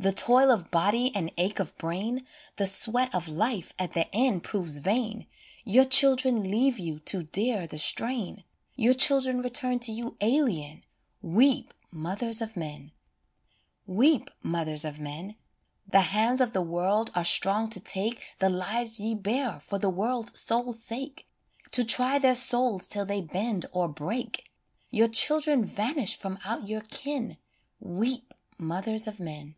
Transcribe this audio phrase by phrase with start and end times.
[0.00, 2.26] The toil of body and ache of brain,
[2.56, 5.26] The sweat of life at the end proves vain;
[5.62, 8.44] Your children leave you to dare the strain,
[8.76, 10.84] Your children return to you alien
[11.20, 12.92] Weep, mothers of men!
[13.84, 15.34] 44 MOTHERS OF MEN Weep, mothers of men!
[15.86, 19.90] The hands of the world are strong to take The lives ye bear for the
[19.90, 21.28] world's sole sake,
[21.72, 24.50] To try their souls till they bend or break:
[24.90, 27.36] Your children vanish from out your ken
[27.80, 29.56] Weep, mothers of men